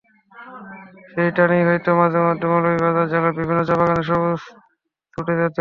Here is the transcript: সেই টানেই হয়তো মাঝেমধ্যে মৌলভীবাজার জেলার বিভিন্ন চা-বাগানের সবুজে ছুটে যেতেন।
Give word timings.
সেই 1.11 1.29
টানেই 1.35 1.63
হয়তো 1.67 1.89
মাঝেমধ্যে 1.99 2.45
মৌলভীবাজার 2.51 3.09
জেলার 3.11 3.33
বিভিন্ন 3.39 3.61
চা-বাগানের 3.69 4.05
সবুজে 4.09 4.37
ছুটে 5.13 5.33
যেতেন। 5.33 5.49